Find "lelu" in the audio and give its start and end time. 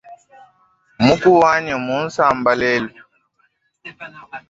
2.61-2.89